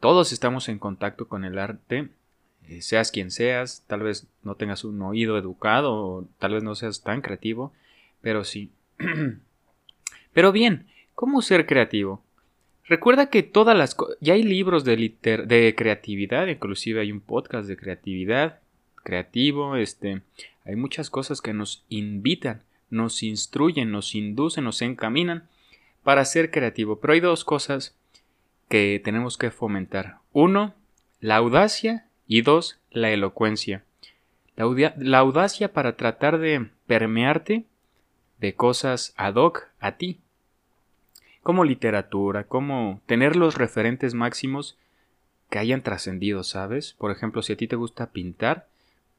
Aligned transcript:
Todos 0.00 0.32
estamos 0.32 0.68
en 0.68 0.78
contacto 0.78 1.26
con 1.26 1.44
el 1.44 1.58
arte, 1.58 2.08
eh, 2.68 2.82
seas 2.82 3.10
quien 3.10 3.30
seas, 3.30 3.84
tal 3.86 4.00
vez 4.00 4.26
no 4.42 4.54
tengas 4.54 4.84
un 4.84 5.00
oído 5.02 5.36
educado, 5.38 5.94
o 5.94 6.28
tal 6.38 6.54
vez 6.54 6.62
no 6.62 6.74
seas 6.74 7.02
tan 7.02 7.20
creativo, 7.20 7.72
pero 8.20 8.44
sí. 8.44 8.70
pero 10.32 10.52
bien, 10.52 10.86
¿cómo 11.14 11.42
ser 11.42 11.66
creativo? 11.66 12.22
Recuerda 12.84 13.28
que 13.28 13.42
todas 13.42 13.76
las 13.76 13.96
ya 14.20 14.34
hay 14.34 14.42
libros 14.42 14.84
de, 14.84 14.96
de 15.22 15.74
creatividad, 15.76 16.46
inclusive 16.46 17.00
hay 17.00 17.12
un 17.12 17.20
podcast 17.20 17.68
de 17.68 17.76
creatividad, 17.76 18.60
creativo, 19.02 19.76
este, 19.76 20.22
hay 20.64 20.76
muchas 20.76 21.10
cosas 21.10 21.40
que 21.40 21.52
nos 21.52 21.84
invitan, 21.88 22.62
nos 22.88 23.22
instruyen, 23.22 23.90
nos 23.90 24.14
inducen, 24.14 24.64
nos 24.64 24.80
encaminan 24.80 25.48
para 26.02 26.24
ser 26.24 26.50
creativo. 26.50 27.00
Pero 27.00 27.14
hay 27.14 27.20
dos 27.20 27.44
cosas 27.44 27.94
que 28.68 29.00
tenemos 29.02 29.36
que 29.36 29.50
fomentar. 29.50 30.18
Uno, 30.32 30.74
la 31.20 31.36
audacia 31.36 32.06
y 32.26 32.42
dos, 32.42 32.78
la 32.90 33.10
elocuencia. 33.10 33.84
La, 34.56 34.94
la 34.96 35.18
audacia 35.18 35.72
para 35.72 35.96
tratar 35.96 36.38
de 36.38 36.68
permearte 36.86 37.64
de 38.38 38.54
cosas 38.54 39.14
ad 39.16 39.34
hoc 39.34 39.68
a 39.80 39.92
ti 39.96 40.20
como 41.42 41.64
literatura, 41.64 42.44
como 42.44 43.00
tener 43.06 43.34
los 43.34 43.56
referentes 43.56 44.12
máximos 44.12 44.76
que 45.48 45.58
hayan 45.58 45.82
trascendido, 45.82 46.44
¿sabes? 46.44 46.94
Por 46.98 47.10
ejemplo, 47.10 47.40
si 47.40 47.54
a 47.54 47.56
ti 47.56 47.66
te 47.66 47.76
gusta 47.76 48.10
pintar, 48.10 48.68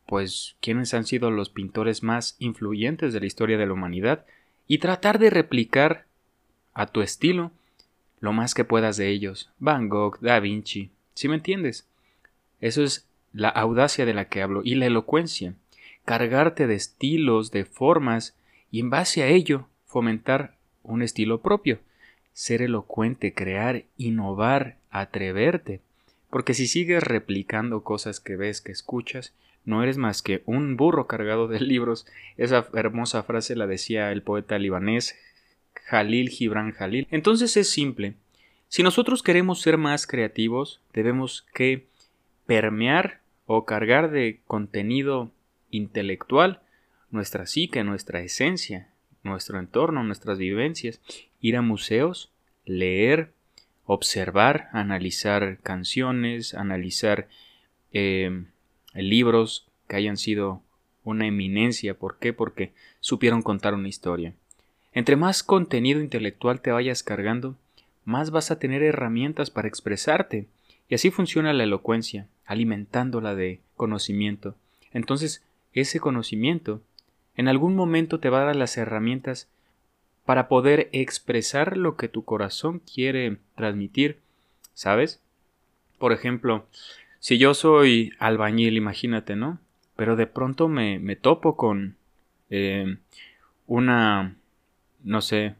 pues 0.05 0.55
quiénes 0.61 0.93
han 0.93 1.05
sido 1.05 1.31
los 1.31 1.49
pintores 1.49 2.03
más 2.03 2.35
influyentes 2.37 3.13
de 3.13 3.19
la 3.19 3.25
historia 3.25 3.57
de 3.57 3.65
la 3.65 3.73
humanidad 3.73 4.25
y 4.67 4.77
tratar 4.77 5.17
de 5.17 5.31
replicar 5.31 6.05
a 6.73 6.85
tu 6.85 7.01
estilo 7.01 7.51
lo 8.19 8.33
más 8.33 8.53
que 8.53 8.63
puedas 8.65 8.97
de 8.97 9.09
ellos. 9.09 9.49
Van 9.59 9.89
Gogh, 9.89 10.19
Da 10.19 10.39
Vinci, 10.39 10.91
¿sí 11.13 11.27
me 11.27 11.35
entiendes? 11.35 11.87
Eso 12.61 12.83
es 12.83 13.07
la 13.33 13.49
audacia 13.49 14.05
de 14.05 14.13
la 14.13 14.25
que 14.25 14.41
hablo 14.41 14.61
y 14.63 14.75
la 14.75 14.87
elocuencia, 14.87 15.53
cargarte 16.05 16.67
de 16.67 16.75
estilos, 16.75 17.51
de 17.51 17.65
formas 17.65 18.35
y 18.71 18.79
en 18.79 18.89
base 18.89 19.23
a 19.23 19.27
ello 19.27 19.67
fomentar 19.85 20.55
un 20.83 21.01
estilo 21.01 21.41
propio 21.41 21.79
ser 22.39 22.61
elocuente, 22.61 23.33
crear, 23.33 23.83
innovar, 23.97 24.77
atreverte. 24.91 25.81
Porque 26.29 26.53
si 26.53 26.67
sigues 26.67 27.03
replicando 27.03 27.83
cosas 27.83 28.21
que 28.21 28.37
ves, 28.37 28.61
que 28.61 28.71
escuchas, 28.71 29.33
no 29.65 29.83
eres 29.83 29.97
más 29.97 30.21
que 30.21 30.41
un 30.45 30.77
burro 30.77 31.05
cargado 31.05 31.49
de 31.49 31.59
libros. 31.59 32.07
Esa 32.37 32.65
hermosa 32.73 33.23
frase 33.23 33.57
la 33.57 33.67
decía 33.67 34.13
el 34.13 34.21
poeta 34.21 34.57
libanés 34.57 35.17
Jalil 35.89 36.29
Gibran 36.29 36.71
Jalil. 36.71 37.07
Entonces 37.09 37.57
es 37.57 37.69
simple. 37.69 38.13
Si 38.67 38.83
nosotros 38.83 39.23
queremos 39.23 39.61
ser 39.61 39.77
más 39.77 40.05
creativos, 40.05 40.81
debemos 40.93 41.47
que 41.53 41.87
permear 42.45 43.21
o 43.47 43.65
cargar 43.65 44.11
de 44.11 44.39
contenido 44.45 45.31
intelectual 45.71 46.61
nuestra 47.09 47.47
psique, 47.47 47.83
nuestra 47.83 48.21
esencia, 48.21 48.89
nuestro 49.23 49.59
entorno, 49.59 50.03
nuestras 50.03 50.37
vivencias, 50.37 51.01
ir 51.41 51.57
a 51.57 51.63
museos, 51.63 52.31
leer, 52.65 53.31
observar, 53.85 54.69
analizar 54.71 55.57
canciones, 55.63 56.53
analizar 56.53 57.27
em, 57.91 58.45
libros 58.93 59.67
que 59.87 59.95
hayan 59.95 60.17
sido 60.17 60.61
una 61.03 61.25
eminencia. 61.25 61.95
¿Por 61.95 62.19
qué? 62.19 62.33
Porque 62.33 62.73
supieron 62.99 63.41
contar 63.41 63.73
una 63.73 63.87
historia. 63.87 64.35
Entre 64.93 65.15
más 65.15 65.43
contenido 65.43 66.01
intelectual 66.01 66.61
te 66.61 66.71
vayas 66.71 67.03
cargando, 67.03 67.55
más 68.05 68.31
vas 68.31 68.51
a 68.51 68.59
tener 68.59 68.83
herramientas 68.83 69.51
para 69.51 69.67
expresarte. 69.67 70.47
Y 70.87 70.95
así 70.95 71.11
funciona 71.11 71.53
la 71.53 71.63
elocuencia, 71.63 72.27
alimentándola 72.45 73.35
de 73.35 73.59
conocimiento. 73.75 74.55
Entonces, 74.91 75.43
ese 75.73 75.99
conocimiento 75.99 76.81
en 77.35 77.47
algún 77.47 77.75
momento 77.75 78.19
te 78.19 78.29
va 78.29 78.41
a 78.41 78.45
dar 78.45 78.55
las 78.55 78.75
herramientas 78.77 79.47
para 80.25 80.47
poder 80.47 80.89
expresar 80.91 81.77
lo 81.77 81.95
que 81.95 82.07
tu 82.07 82.25
corazón 82.25 82.79
quiere 82.79 83.37
transmitir, 83.55 84.19
¿sabes? 84.73 85.21
Por 85.97 86.11
ejemplo, 86.11 86.65
si 87.19 87.37
yo 87.37 87.53
soy 87.53 88.13
albañil, 88.19 88.77
imagínate, 88.77 89.35
¿no? 89.35 89.59
Pero 89.95 90.15
de 90.15 90.27
pronto 90.27 90.67
me, 90.67 90.99
me 90.99 91.15
topo 91.15 91.55
con 91.55 91.95
eh, 92.49 92.97
una, 93.67 94.35
no 95.03 95.21
sé, 95.21 95.55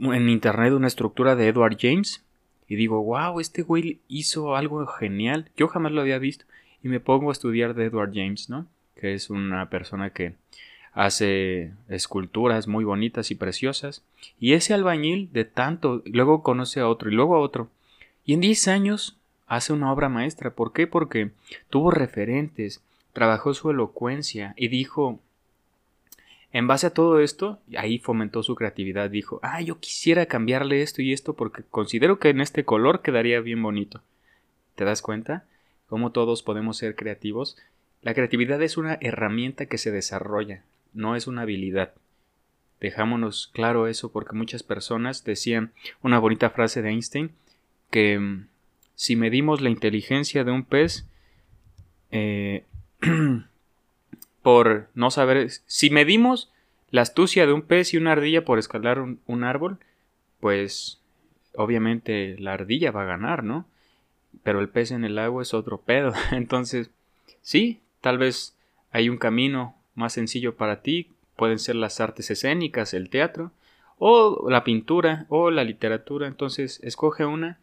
en 0.00 0.28
internet 0.28 0.72
una 0.72 0.86
estructura 0.86 1.36
de 1.36 1.48
Edward 1.48 1.76
James 1.80 2.24
y 2.68 2.76
digo, 2.76 3.02
wow, 3.02 3.40
este 3.40 3.62
güey 3.62 4.00
hizo 4.08 4.56
algo 4.56 4.86
genial, 4.86 5.50
yo 5.56 5.68
jamás 5.68 5.92
lo 5.92 6.00
había 6.00 6.18
visto 6.18 6.44
y 6.82 6.88
me 6.88 7.00
pongo 7.00 7.30
a 7.30 7.32
estudiar 7.32 7.74
de 7.74 7.86
Edward 7.86 8.12
James, 8.14 8.48
¿no? 8.48 8.66
que 9.00 9.14
es 9.14 9.30
una 9.30 9.70
persona 9.70 10.10
que 10.10 10.34
hace 10.92 11.72
esculturas 11.88 12.68
muy 12.68 12.84
bonitas 12.84 13.30
y 13.30 13.34
preciosas. 13.34 14.02
Y 14.38 14.52
ese 14.52 14.74
albañil 14.74 15.32
de 15.32 15.44
tanto, 15.44 16.02
luego 16.04 16.42
conoce 16.42 16.80
a 16.80 16.88
otro 16.88 17.10
y 17.10 17.14
luego 17.14 17.34
a 17.36 17.40
otro. 17.40 17.68
Y 18.24 18.34
en 18.34 18.40
10 18.40 18.68
años 18.68 19.16
hace 19.46 19.72
una 19.72 19.92
obra 19.92 20.08
maestra. 20.08 20.50
¿Por 20.50 20.72
qué? 20.72 20.86
Porque 20.86 21.30
tuvo 21.70 21.90
referentes, 21.90 22.82
trabajó 23.12 23.54
su 23.54 23.70
elocuencia 23.70 24.54
y 24.56 24.68
dijo, 24.68 25.18
en 26.52 26.66
base 26.66 26.86
a 26.88 26.94
todo 26.94 27.20
esto, 27.20 27.58
ahí 27.76 27.98
fomentó 27.98 28.42
su 28.42 28.54
creatividad. 28.54 29.10
Dijo, 29.10 29.40
ah, 29.42 29.60
yo 29.60 29.78
quisiera 29.78 30.26
cambiarle 30.26 30.82
esto 30.82 31.02
y 31.02 31.12
esto 31.12 31.34
porque 31.34 31.62
considero 31.70 32.18
que 32.18 32.30
en 32.30 32.40
este 32.40 32.64
color 32.64 33.02
quedaría 33.02 33.40
bien 33.40 33.62
bonito. 33.62 34.02
¿Te 34.74 34.84
das 34.84 35.02
cuenta? 35.02 35.44
Cómo 35.86 36.12
todos 36.12 36.42
podemos 36.42 36.76
ser 36.76 36.96
creativos 36.96 37.56
la 38.02 38.14
creatividad 38.14 38.62
es 38.62 38.78
una 38.78 38.96
herramienta 39.00 39.66
que 39.66 39.76
se 39.76 39.90
desarrolla, 39.90 40.62
no 40.94 41.16
es 41.16 41.26
una 41.26 41.42
habilidad. 41.42 41.92
Dejámonos 42.80 43.50
claro 43.52 43.88
eso 43.88 44.10
porque 44.10 44.34
muchas 44.34 44.62
personas 44.62 45.22
decían 45.24 45.72
una 46.02 46.18
bonita 46.18 46.48
frase 46.48 46.80
de 46.80 46.90
Einstein 46.90 47.30
que 47.90 48.18
mm, 48.18 48.46
si 48.94 49.16
medimos 49.16 49.60
la 49.60 49.68
inteligencia 49.68 50.44
de 50.44 50.50
un 50.50 50.64
pez 50.64 51.06
eh, 52.10 52.49
por 54.50 54.88
no 54.94 55.10
saber, 55.10 55.48
si 55.66 55.90
medimos 55.90 56.50
la 56.90 57.02
astucia 57.02 57.46
de 57.46 57.52
un 57.52 57.62
pez 57.62 57.94
y 57.94 57.98
una 57.98 58.12
ardilla 58.12 58.44
por 58.44 58.58
escalar 58.58 59.00
un, 59.00 59.44
árbol, 59.44 59.78
pues 60.40 61.00
obviamente 61.54 62.36
la 62.38 62.54
ardilla 62.54 62.90
va 62.90 63.02
a 63.02 63.06
ganar, 63.06 63.44
¿no? 63.44 63.66
Pero 64.42 64.60
el 64.60 64.68
pez 64.68 64.90
en 64.90 65.04
el 65.04 65.18
agua 65.18 65.42
es 65.42 65.54
otro 65.54 65.78
pedo. 65.78 66.12
Entonces, 66.32 66.90
sí, 67.42 67.80
Tal 68.00 68.18
vez 68.18 68.56
hay 68.92 69.08
un 69.08 69.18
camino 69.18 69.76
más 69.94 70.14
sencillo 70.14 70.56
para 70.56 70.82
ti, 70.82 71.08
pueden 71.36 71.58
ser 71.58 71.76
las 71.76 72.00
artes 72.00 72.30
escénicas, 72.30 72.94
el 72.94 73.10
teatro, 73.10 73.52
o 73.98 74.48
la 74.48 74.64
pintura, 74.64 75.26
o 75.28 75.50
la 75.50 75.64
literatura. 75.64 76.26
Entonces, 76.26 76.80
escoge 76.82 77.24
una, 77.24 77.58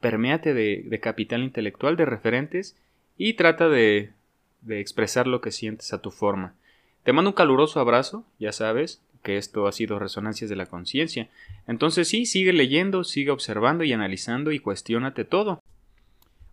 permeate 0.00 0.54
de, 0.54 1.00
capital 1.00 1.42
intelectual, 1.42 1.96
de 1.96 2.04
referentes, 2.04 2.76
y 3.16 3.34
trata 3.34 3.68
de, 3.68 4.12
de 4.60 4.80
expresar 4.80 5.26
lo 5.26 5.40
que 5.40 5.50
sientes 5.50 5.92
a 5.92 6.00
tu 6.00 6.10
forma. 6.10 6.54
Te 7.02 7.12
mando 7.12 7.30
un 7.30 7.34
caluroso 7.34 7.80
abrazo, 7.80 8.24
ya 8.38 8.52
sabes 8.52 9.00
que 9.22 9.36
esto 9.36 9.66
ha 9.66 9.72
sido 9.72 9.98
Resonancias 9.98 10.50
de 10.50 10.56
la 10.56 10.66
Conciencia. 10.66 11.28
Entonces 11.66 12.08
sí, 12.08 12.26
sigue 12.26 12.52
leyendo, 12.52 13.04
sigue 13.04 13.30
observando 13.30 13.84
y 13.84 13.92
analizando 13.92 14.52
y 14.52 14.58
cuestiónate 14.58 15.24
todo. 15.24 15.62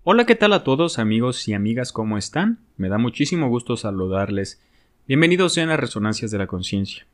Hola, 0.04 0.26
¿qué 0.26 0.36
tal 0.36 0.54
a 0.54 0.64
todos 0.64 1.00
amigos 1.00 1.48
y 1.48 1.54
amigas? 1.54 1.92
¿Cómo 1.92 2.18
están? 2.18 2.60
Me 2.78 2.90
da 2.90 2.98
muchísimo 2.98 3.50
gusto 3.50 3.76
saludarles. 3.78 4.62
Bienvenidos 5.08 5.54
sean 5.54 5.70
a 5.70 5.78
Resonancias 5.78 6.32
de 6.32 6.38
la 6.38 6.48
Conciencia. 6.48 7.06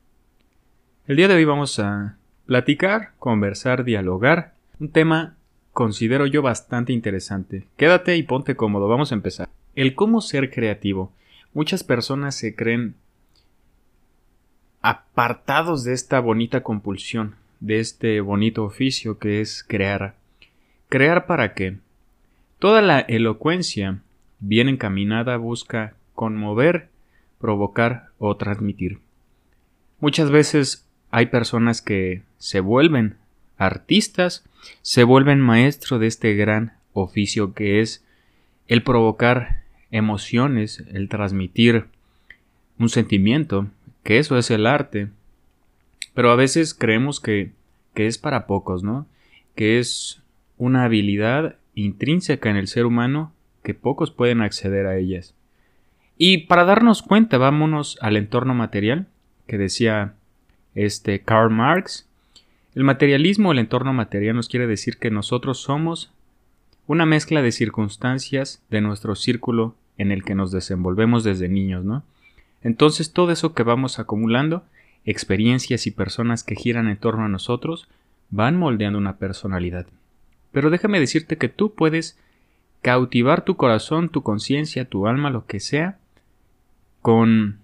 El 1.08 1.16
día 1.16 1.28
de 1.28 1.36
hoy 1.36 1.46
vamos 1.46 1.80
a 1.80 2.18
platicar, 2.46 3.12
conversar, 3.18 3.84
dialogar, 3.84 4.54
un 4.80 4.90
tema 4.90 5.38
considero 5.74 6.26
yo 6.26 6.42
bastante 6.42 6.94
interesante. 6.94 7.68
Quédate 7.78 8.18
y 8.18 8.24
ponte 8.24 8.56
cómodo, 8.56 8.88
vamos 8.88 9.12
a 9.12 9.16
empezar. 9.16 9.50
El 9.76 9.96
cómo 9.96 10.22
ser 10.22 10.52
creativo. 10.52 11.12
Muchas 11.54 11.84
personas 11.84 12.36
se 12.36 12.56
creen 12.56 12.96
apartados 14.82 15.84
de 15.84 15.94
esta 15.94 16.20
bonita 16.20 16.62
compulsión, 16.62 17.36
de 17.60 17.80
este 17.80 18.20
bonito 18.22 18.64
oficio 18.64 19.18
que 19.18 19.42
es 19.42 19.64
crear. 19.68 20.16
¿Crear 20.90 21.26
para 21.26 21.54
qué? 21.54 21.78
Toda 22.60 22.82
la 22.82 23.00
elocuencia 23.00 24.00
bien 24.40 24.68
encaminada 24.68 25.38
busca 25.38 25.94
conmover, 26.16 26.90
provocar 27.40 28.10
o 28.18 28.36
transmitir. 28.36 29.00
Muchas 30.00 30.32
veces 30.32 30.86
hay 31.12 31.28
personas 31.28 31.82
que 31.82 32.24
se 32.38 32.60
vuelven 32.60 33.16
artistas, 33.58 34.44
se 34.82 35.04
vuelven 35.04 35.40
maestros 35.40 36.00
de 36.00 36.08
este 36.08 36.34
gran 36.34 36.74
oficio 36.94 37.54
que 37.54 37.80
es 37.82 38.04
el 38.68 38.84
provocar 38.84 39.61
emociones, 39.92 40.84
el 40.92 41.10
transmitir 41.10 41.86
un 42.80 42.90
sentimiento, 42.90 43.68
que 44.04 44.18
eso 44.18 44.38
es 44.38 44.50
el 44.50 44.66
arte. 44.66 45.10
Pero 46.14 46.32
a 46.32 46.36
veces 46.36 46.74
creemos 46.74 47.20
que, 47.20 47.52
que 47.94 48.08
es 48.08 48.18
para 48.18 48.48
pocos, 48.48 48.84
¿no? 48.84 49.08
Que 49.56 49.80
es 49.80 50.22
una 50.58 50.86
habilidad 50.86 51.56
intrínseca 51.76 52.50
en 52.50 52.58
el 52.58 52.68
ser 52.68 52.86
humano 52.86 53.34
que 53.64 53.74
pocos 53.74 54.12
pueden 54.12 54.42
acceder 54.42 54.88
a 54.88 54.98
ellas. 54.98 55.36
Y 56.18 56.46
para 56.46 56.66
darnos 56.66 57.02
cuenta, 57.02 57.38
vámonos 57.38 57.98
al 58.02 58.18
entorno 58.18 58.54
material, 58.54 59.08
que 59.48 59.58
decía 59.58 60.14
este 60.76 61.22
Karl 61.22 61.52
Marx. 61.52 62.08
El 62.76 62.84
materialismo, 62.84 63.52
el 63.52 63.60
entorno 63.60 63.94
material, 63.94 64.36
nos 64.36 64.48
quiere 64.48 64.68
decir 64.68 64.98
que 64.98 65.12
nosotros 65.12 65.60
somos 65.60 66.12
una 66.88 67.06
mezcla 67.06 67.42
de 67.42 67.52
circunstancias 67.52 68.64
de 68.70 68.82
nuestro 68.82 69.16
círculo 69.16 69.76
en 70.02 70.12
el 70.12 70.24
que 70.24 70.36
nos 70.36 70.52
desenvolvemos 70.52 71.24
desde 71.24 71.48
niños, 71.48 71.86
¿no? 71.86 72.04
Entonces 72.64 73.14
todo 73.14 73.32
eso 73.32 73.54
que 73.54 73.64
vamos 73.64 74.00
acumulando, 74.00 74.64
experiencias 75.06 75.86
y 75.86 75.92
personas 75.92 76.44
que 76.44 76.56
giran 76.56 76.88
en 76.88 76.98
torno 76.98 77.26
a 77.26 77.30
nosotros, 77.30 77.88
van 78.32 78.58
moldeando 78.58 78.98
una 78.98 79.18
personalidad. 79.18 79.86
Pero 80.52 80.70
déjame 80.72 81.00
decirte 81.00 81.38
que 81.38 81.50
tú 81.50 81.76
puedes 81.76 82.18
cautivar 82.82 83.46
tu 83.46 83.58
corazón, 83.58 84.10
tu 84.10 84.24
conciencia, 84.24 84.86
tu 84.86 85.08
alma, 85.08 85.30
lo 85.30 85.46
que 85.46 85.60
sea, 85.60 86.00
con, 87.02 87.60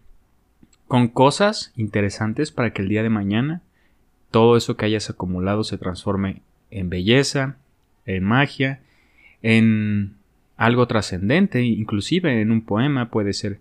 con 0.88 1.08
cosas 1.08 1.74
interesantes 1.76 2.52
para 2.52 2.72
que 2.72 2.84
el 2.84 2.90
día 2.90 3.02
de 3.02 3.10
mañana 3.10 3.62
todo 4.30 4.58
eso 4.58 4.78
que 4.78 4.86
hayas 4.86 5.10
acumulado 5.10 5.64
se 5.64 5.78
transforme 5.78 6.42
en 6.70 6.90
belleza, 6.90 7.56
en 8.06 8.24
magia, 8.24 8.82
en 9.42 10.17
algo 10.58 10.88
trascendente, 10.88 11.64
inclusive 11.64 12.42
en 12.42 12.52
un 12.52 12.62
poema 12.62 13.10
puede 13.10 13.34
ser, 13.34 13.60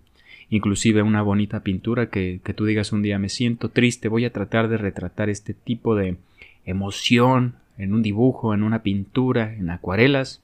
inclusive 0.49 1.03
una 1.03 1.21
bonita 1.21 1.61
pintura 1.61 2.09
que, 2.09 2.41
que 2.43 2.53
tú 2.53 2.65
digas 2.65 2.91
un 2.91 3.03
día 3.03 3.19
me 3.19 3.29
siento 3.29 3.69
triste, 3.69 4.09
voy 4.09 4.25
a 4.25 4.33
tratar 4.33 4.67
de 4.67 4.77
retratar 4.77 5.29
este 5.29 5.53
tipo 5.53 5.95
de 5.95 6.17
emoción 6.65 7.55
en 7.77 7.93
un 7.93 8.01
dibujo, 8.01 8.53
en 8.53 8.63
una 8.63 8.81
pintura, 8.81 9.53
en 9.53 9.69
acuarelas. 9.69 10.41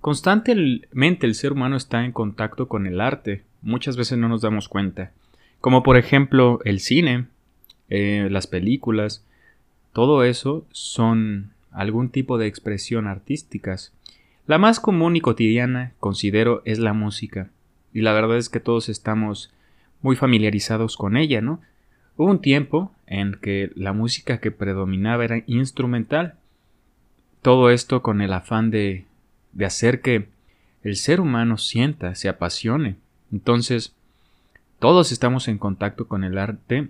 Constantemente 0.00 1.26
el 1.26 1.34
ser 1.34 1.52
humano 1.52 1.76
está 1.76 2.04
en 2.04 2.12
contacto 2.12 2.68
con 2.68 2.86
el 2.86 3.00
arte, 3.00 3.42
muchas 3.62 3.96
veces 3.96 4.16
no 4.16 4.28
nos 4.28 4.42
damos 4.42 4.68
cuenta, 4.68 5.10
como 5.60 5.82
por 5.82 5.96
ejemplo 5.96 6.60
el 6.64 6.78
cine, 6.78 7.26
eh, 7.90 8.28
las 8.30 8.46
películas, 8.46 9.24
todo 9.92 10.22
eso 10.22 10.64
son 10.70 11.50
algún 11.72 12.10
tipo 12.10 12.38
de 12.38 12.46
expresión 12.46 13.06
artísticas. 13.08 13.92
La 14.48 14.58
más 14.58 14.80
común 14.80 15.14
y 15.14 15.20
cotidiana, 15.20 15.92
considero, 16.00 16.62
es 16.64 16.80
la 16.80 16.92
música, 16.92 17.50
y 17.94 18.00
la 18.00 18.12
verdad 18.12 18.36
es 18.36 18.48
que 18.48 18.58
todos 18.58 18.88
estamos 18.88 19.52
muy 20.02 20.16
familiarizados 20.16 20.96
con 20.96 21.16
ella, 21.16 21.40
¿no? 21.40 21.60
Hubo 22.16 22.32
un 22.32 22.40
tiempo 22.40 22.90
en 23.06 23.34
que 23.40 23.70
la 23.76 23.92
música 23.92 24.38
que 24.38 24.50
predominaba 24.50 25.24
era 25.24 25.44
instrumental, 25.46 26.34
todo 27.42 27.70
esto 27.70 28.02
con 28.02 28.20
el 28.20 28.32
afán 28.32 28.72
de 28.72 29.04
de 29.52 29.66
hacer 29.66 30.00
que 30.00 30.28
el 30.82 30.96
ser 30.96 31.20
humano 31.20 31.58
sienta, 31.58 32.14
se 32.14 32.28
apasione. 32.28 32.96
Entonces, 33.32 33.94
todos 34.78 35.10
estamos 35.10 35.48
en 35.48 35.58
contacto 35.58 36.06
con 36.06 36.22
el 36.22 36.38
arte 36.38 36.86